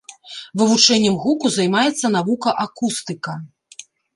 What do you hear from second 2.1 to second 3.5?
навука акустыка.